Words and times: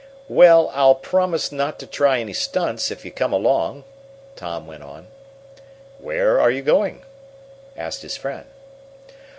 "Well, 0.29 0.71
I'll 0.73 0.95
promise 0.95 1.51
not 1.51 1.77
to 1.77 1.85
try 1.85 2.17
any 2.19 2.33
stunts 2.33 2.89
if 2.89 3.05
you 3.05 3.11
come 3.11 3.31
along," 3.31 3.83
Tom 4.35 4.65
went 4.65 4.81
on. 4.81 5.09
"Where 5.99 6.41
are 6.41 6.49
you 6.49 6.63
going?" 6.63 7.03
asked 7.77 8.01
his 8.01 8.17
friend. 8.17 8.47